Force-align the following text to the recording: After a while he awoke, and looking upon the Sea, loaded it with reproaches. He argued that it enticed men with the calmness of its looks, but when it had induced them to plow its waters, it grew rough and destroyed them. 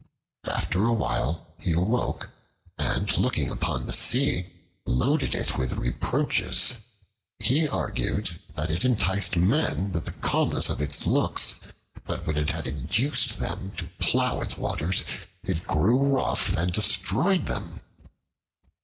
After 0.47 0.87
a 0.87 0.93
while 0.93 1.53
he 1.59 1.73
awoke, 1.73 2.27
and 2.79 3.15
looking 3.19 3.51
upon 3.51 3.85
the 3.85 3.93
Sea, 3.93 4.51
loaded 4.83 5.35
it 5.35 5.59
with 5.59 5.73
reproaches. 5.73 6.73
He 7.37 7.67
argued 7.67 8.39
that 8.55 8.71
it 8.71 8.83
enticed 8.83 9.35
men 9.37 9.91
with 9.91 10.05
the 10.05 10.13
calmness 10.13 10.69
of 10.71 10.81
its 10.81 11.05
looks, 11.05 11.53
but 12.07 12.25
when 12.25 12.35
it 12.37 12.49
had 12.49 12.65
induced 12.65 13.37
them 13.37 13.73
to 13.77 13.85
plow 13.99 14.41
its 14.41 14.57
waters, 14.57 15.03
it 15.43 15.67
grew 15.67 15.99
rough 16.01 16.51
and 16.57 16.71
destroyed 16.73 17.45
them. 17.45 17.81